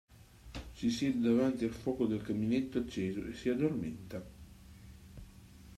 [0.73, 4.25] Si siede davanti al fuoco del caminetto acceso e si addormenta.